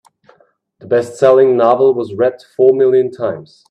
The 0.79 0.87
bestselling 0.87 1.55
novel 1.55 1.93
was 1.93 2.15
read 2.15 2.41
four 2.57 2.73
million 2.73 3.11
times. 3.11 3.59